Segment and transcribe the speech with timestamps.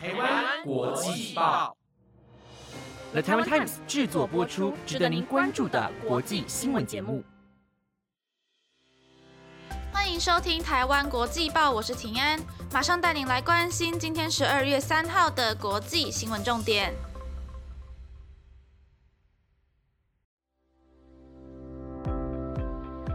[0.00, 1.76] 台湾国际报
[3.10, 7.24] ，The Taiwan Times 制作播出，值得您关注的国际新闻节目。
[9.92, 12.38] 欢迎收听台湾国际报，我是平安，
[12.72, 16.94] 马上带您来关心今天十二月三号的国际新闻重点。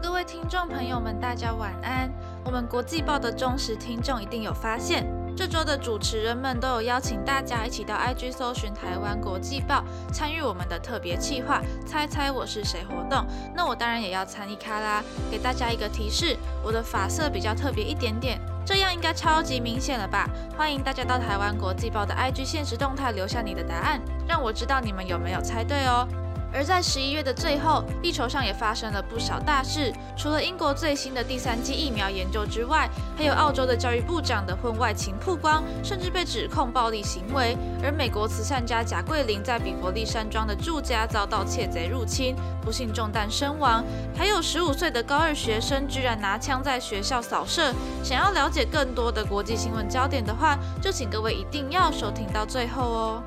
[0.02, 2.12] 各位听众朋友们，大家晚安。
[2.44, 13.26] 我们国际报的忠实听众一定有发现，这周的主持人们都有邀请大家一起到 IG 搜寻台湾国际报，参与我们的特别企划“猜猜我是谁”活动。
[13.56, 15.04] 那我当然也要参与卡啦。
[15.32, 20.30] 给大家一个提示，我的发色比较特别一点点，这样应该超级明显了吧？
[20.56, 26.08] 欢迎大家到台湾国际报的 IG 现实动态留下你的答案，让我知道你们有没有猜对哦。
[26.54, 29.92] 而在十一月的最后，地球上也发生了不少大事。
[30.16, 37.58] 除了英国最新的第三剂疫苗研究之外，还有澳洲的教育部长的婚外情曝光，甚至被指控暴力行为。
[37.84, 43.84] 而美国慈善家贾桂林在比佛利山庄的住家遭到窃贼入侵，不幸中弹身亡。
[44.16, 47.74] 还有十五岁的高二学生居然拿枪在学校扫射。
[48.04, 53.24] 想要了解更多的国际新闻焦点的话，就请各位一定要收听到最后哦。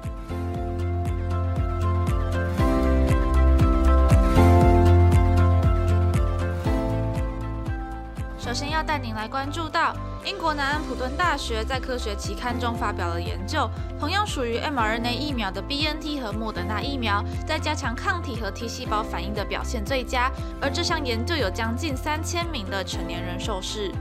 [8.57, 13.69] 先要带您来关注到，英国南安普顿大学在科学期刊中发表了研究，
[14.01, 23.93] 同样属于 mRNA 疫苗的 BNT 和莫德纳疫苗，在加强抗体和 T 细胞反应的表现最佳，而这项研究有将近三千名的成年人受试。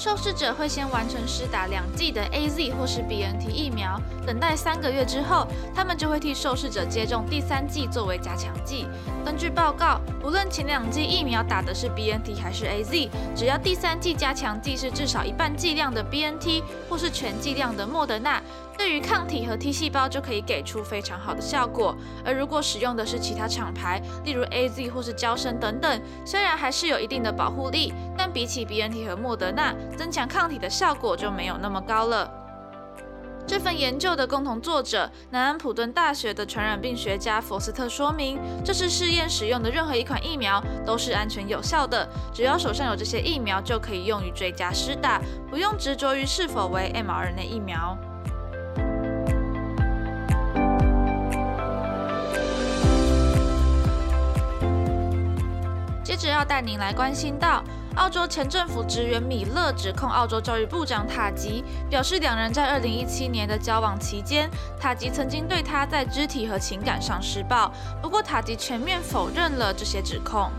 [0.00, 8.86] 受试者会先完成施打两剂的 A Z 或是 B N T 疫苗，等待三个月之后，他们就会替受试者接种第三剂作为加强剂。
[9.26, 18.42] 根据报告，无论前两剂疫苗打的是 B N T 还是 A Z，只要第三剂加强剂是至少一半剂量的 B N T 或是全剂量的莫德纳。
[18.80, 32.32] 对于抗体和 T 细胞就可以给出非常好的效果，而如果使用的是其他厂牌，例如 A Z 或是胶生等等，虽然还是有一定的保护力，但比起 B N T 和莫德纳，增强抗体的效果就没有那么高了。
[33.46, 45.20] 这份研究的共同作者南安普顿大学的传染病学家佛斯特说明，这次试验使用的任何一款疫苗都是安全有效的，只要手上有这些疫苗就可以用于追加施打，
[45.50, 47.94] 不用执着于是否为 mRNA 疫苗。
[56.20, 57.64] 着要带您来关心到，
[57.96, 67.72] 澳洲前政府职员米勒指控澳洲教育部长塔吉，表示两人在二零一七年的交往期间，塔吉曾经对他在肢体和情感上施暴。
[68.02, 70.50] 不过塔吉全面否认了这些指控。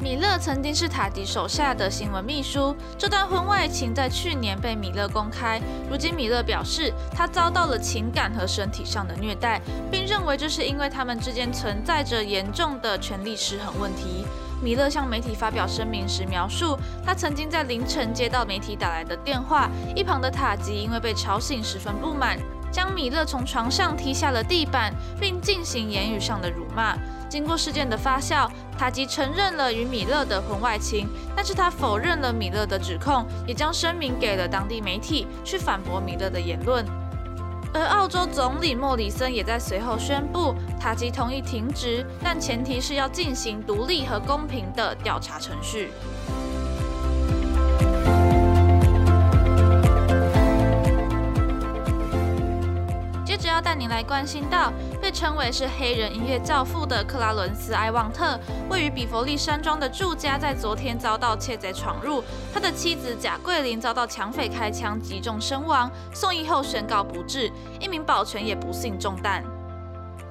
[0.00, 5.60] 米勒曾经是塔吉手下的新闻秘书，这段婚外情在去年被米勒公开。
[5.90, 14.24] 如今米勒表示，他遭到了情感和身体上的虐待，并认为这是因为他们之间存在着严重的权力失衡问题。
[14.62, 22.38] 米勒向媒体发表声明时描述，他曾经在凌晨接到媒体打来的电话，一旁的塔吉因为被吵醒十分不满，
[22.72, 26.96] 将米勒从床上踢下了地板，并进行言语上的辱骂。
[27.28, 36.84] 经过事件的发酵，塔吉承认了与米勒的婚外情，但是他否认了米勒的指控，也将声明给了当地媒体，去反驳米勒的言论。
[37.72, 45.90] 而澳洲总理莫里森也在随后宣布，塔吉同意停职，但前提是要进行独立和公平的调查程序。
[53.56, 62.22] 要带您来关心到，被称为是黑人音乐教父的克拉伦斯·埃旺特，位于比佛利山庄的住家在昨天遭到窃贼闯入，
[62.52, 67.50] 他的妻子贾桂林遭到抢匪开枪击中身亡，送医后宣告不治，
[67.80, 69.42] 一名保全也不幸中弹。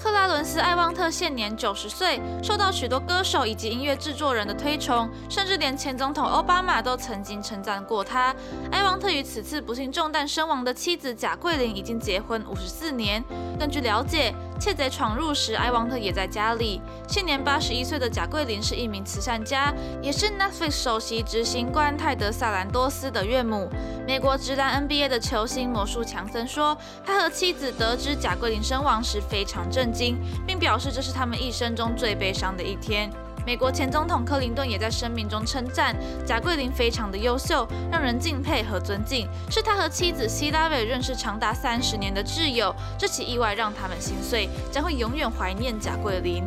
[0.05, 8.31] 克拉伦斯·艾旺特现年九十岁，受到许多歌手以及音乐制作人的推崇，甚至连前总统奥巴马都曾经称赞过他。
[8.71, 13.23] 艾旺特与此次不幸中弹身亡的妻子贾桂林已经结婚五十四年。
[13.59, 16.81] 根据了解，窃贼闯入时，埃旺特也在家里。
[17.07, 23.69] 现年八十一岁的贾桂林是一名慈善家，也是 Netflix 首席执行官泰德·萨兰多斯的岳母。
[24.07, 30.17] 美国直男 NBA 的球星魔术强森说，他和妻子得知贾桂林身亡时非常震惊，
[30.47, 33.11] 并表示这是他们一生中最悲伤的一天。
[33.45, 35.95] 美国前总统克林顿也在声明中称赞
[36.25, 42.75] 贾桂林非常的优秀，让人敬佩和尊敬，是他和妻子希拉蕊认识长达三十年的挚友。
[42.97, 46.43] 这起意外让他们心碎，将会永远怀念贾桂林。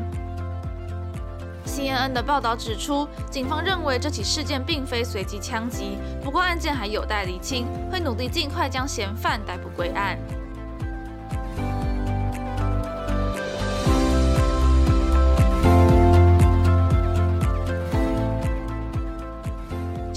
[1.64, 10.18] CNN 的报道指出，警方认为这起事件并非随机枪击，不过案件还有待厘清，会努力尽快将嫌犯逮捕归案。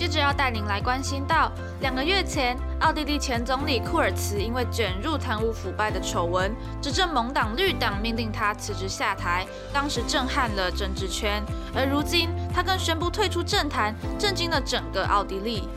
[0.01, 6.51] 接着要带您来关心到，两个月前，奥地利前总理库尔茨因为卷入贪污腐败的丑闻，
[6.81, 11.44] 执政盟党绿党命令他辞职下台，当时震撼了政治圈。
[11.75, 15.69] 而如今，他更宣布退出政坛，震惊了整个奥地利。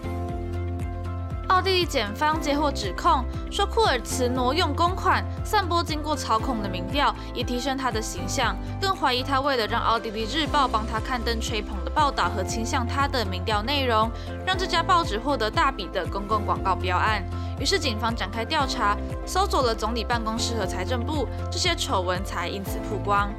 [1.49, 14.11] 奥地利检方接获指控，说库尔茨挪用公款，散播经过操控的民调，以提升他的形象，更怀疑他为了让奥地利日报帮他刊登吹捧的报道和倾向他的民调内容，
[14.47, 17.23] 让这家报纸获得大笔的公共广告标案。
[17.61, 23.31] 于是警方展开调查，搜索了总理办公室和财政部，这些丑闻才因此曝光。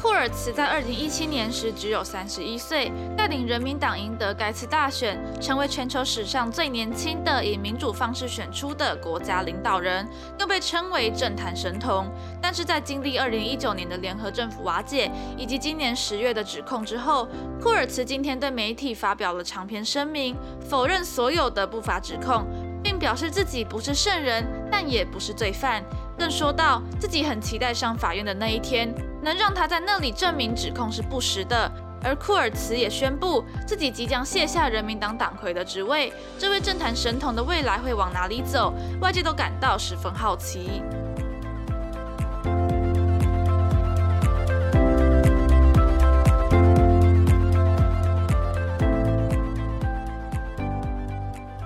[0.00, 10.06] 库尔茨在二零一七年时只有三十一岁，带领人民党赢得该次大选，成为全球史上最年轻的以民主方式选出的国家领导人，
[10.38, 12.10] 又被称为政坛神童。
[12.42, 17.26] 但是在经历二零一九年的联合政府瓦解，以及今年十月的指控之后，
[17.60, 22.46] 库尔茨今天对媒体发表了长篇声明，否认所有的不法指控，
[22.82, 25.82] 并表示自己不是圣人，但也不是罪犯，
[26.18, 28.94] 更说到自己很期待上法院的那一天。
[29.22, 31.68] 能让他在那里证明指控是不实的，
[32.00, 36.12] 而库尔茨也宣布自己即将卸下人民党党魁的职位。
[36.38, 38.72] 这位政坛神童的未来会往哪里走？
[39.00, 40.80] 外界都感到十分好奇。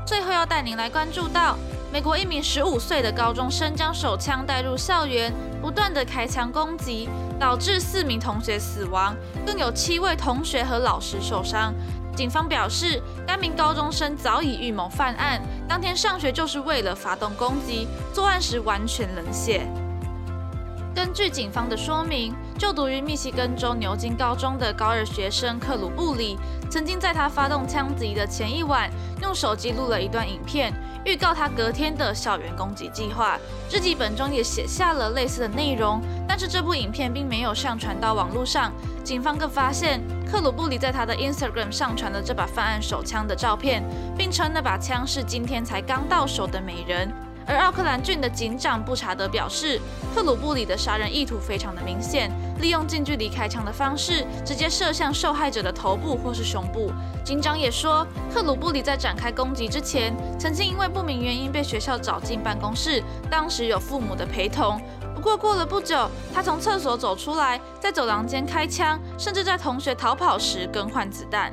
[0.07, 1.59] 最后要带您来关注到。
[1.93, 7.09] 美国一名十五岁的高中生将手枪带入校园，不断的开枪攻击，
[7.39, 9.13] 导致四名同学死亡，
[9.45, 11.75] 更有七位同学和老师受伤。
[12.15, 19.67] 警方表示，该名高中生早已预谋犯案，当天上学就是为了发动攻击，作案时完全冷血。
[20.95, 26.39] 根据警方的说明，就读于密西根州牛津高中的高二学生克鲁布里，
[26.71, 28.89] 曾经在他发动枪击的前一晚，
[29.23, 30.73] 用手机录了一段影片。
[31.05, 33.39] 预告他隔天的校园攻击计划，
[33.71, 38.73] 日记本中也写下了类似的内容，但是这部影片并没有上传到网络上。
[39.03, 40.01] 警方更发现
[40.31, 43.83] 克鲁布里在他的 Instagram 上传了这把犯案手枪的照片，
[44.17, 47.11] 并称那把枪是今天才刚到手的美人。
[47.51, 49.81] 而奥克兰郡的警长布查德表示，
[50.15, 52.31] 克鲁布里的杀人意图非常的明显，
[52.61, 56.93] 利用近距离开枪的方式，直接射向受害者的头部或是胸部。
[57.25, 64.81] 警长也说，克鲁布里在展开攻击之前，曾经因为不明原因被学校找进办公室，当时有父母的陪同。
[65.13, 71.53] 不过过了不久，他从厕所走出来，在走廊间开枪，甚至在同学逃跑时更换子弹。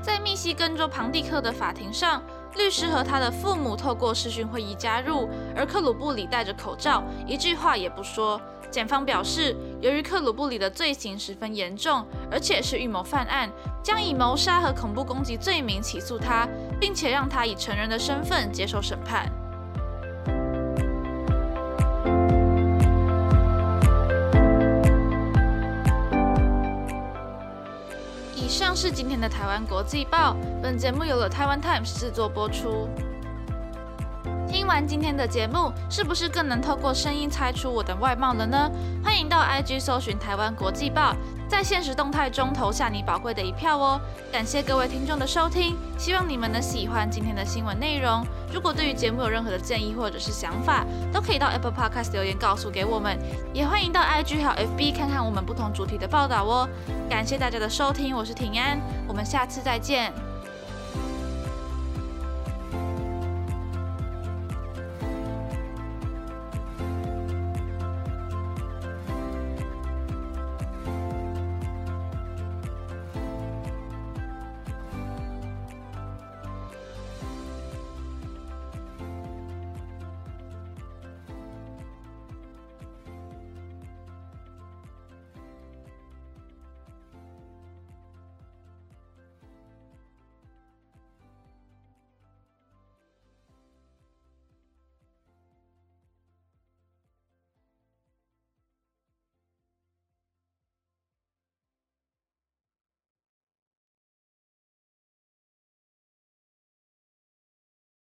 [0.00, 2.22] 在密西根州庞蒂克的法庭上。
[2.56, 8.40] 律师和他的父母透过视讯会议加入，而克鲁布里戴着口罩，一句话也不说。
[8.70, 13.50] 检方表示，由于克鲁布里的罪行十分严重，而且是预谋犯案，
[13.82, 16.48] 将以谋杀和恐怖攻击罪名起诉他，
[16.80, 19.30] 并且让他以成人的身份接受审判。
[28.56, 32.88] 以上是今天的台湾国际报，本节目由了台湾 Times 制作播出。
[34.46, 38.70] 听完今天的节目，是不是更能透过声音猜出我的外貌了呢？
[39.04, 41.14] 欢迎到 IG 搜寻台湾国际报。
[41.48, 44.00] 在现实动态中投下你宝贵的一票哦！
[44.32, 48.26] 感谢各位听众的收听，希望你们能喜欢今天的新闻内容。
[48.52, 53.16] 如果对于节目有任何的建议或者是想法，都可以到 Apple Podcast 留言告诉给我们，
[53.52, 56.68] 也欢迎到 IG 和 FB 看看我们不同主题的报道哦。
[57.08, 60.12] 感谢大家的收听，我是平安，我们下次再见。